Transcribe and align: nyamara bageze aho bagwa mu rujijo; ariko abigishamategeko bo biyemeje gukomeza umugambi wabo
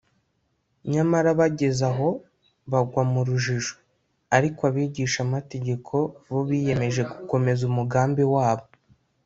nyamara 0.91 1.29
bageze 1.39 1.83
aho 1.91 2.09
bagwa 2.71 3.01
mu 3.11 3.19
rujijo; 3.27 3.75
ariko 4.35 4.59
abigishamategeko 4.69 5.95
bo 6.31 6.41
biyemeje 6.47 7.01
gukomeza 7.11 7.61
umugambi 7.71 8.23
wabo 8.33 8.65